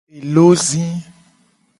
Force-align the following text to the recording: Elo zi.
Elo 0.19 0.47
zi. 0.65 0.83